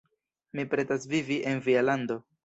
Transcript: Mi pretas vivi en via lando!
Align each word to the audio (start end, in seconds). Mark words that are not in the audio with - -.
Mi 0.59 0.63
pretas 0.71 1.05
vivi 1.11 1.37
en 1.51 1.61
via 1.67 1.83
lando! 1.91 2.17